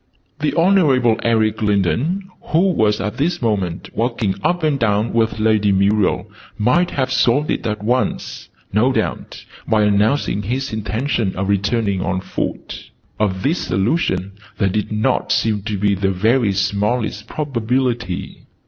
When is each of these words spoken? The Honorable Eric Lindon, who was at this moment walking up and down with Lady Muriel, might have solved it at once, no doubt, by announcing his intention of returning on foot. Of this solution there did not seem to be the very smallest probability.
The 0.39 0.55
Honorable 0.55 1.19
Eric 1.21 1.61
Lindon, 1.61 2.27
who 2.45 2.71
was 2.71 2.99
at 2.99 3.17
this 3.17 3.39
moment 3.39 3.87
walking 3.93 4.33
up 4.43 4.63
and 4.63 4.79
down 4.79 5.13
with 5.13 5.37
Lady 5.39 5.71
Muriel, 5.71 6.27
might 6.57 6.89
have 6.89 7.11
solved 7.11 7.51
it 7.51 7.67
at 7.67 7.83
once, 7.83 8.49
no 8.73 8.91
doubt, 8.91 9.45
by 9.67 9.83
announcing 9.83 10.41
his 10.41 10.73
intention 10.73 11.35
of 11.35 11.49
returning 11.49 12.01
on 12.01 12.19
foot. 12.19 12.89
Of 13.19 13.43
this 13.43 13.59
solution 13.59 14.31
there 14.57 14.69
did 14.69 14.91
not 14.91 15.31
seem 15.31 15.61
to 15.65 15.77
be 15.77 15.93
the 15.93 16.09
very 16.09 16.51
smallest 16.53 17.27
probability. 17.27 18.47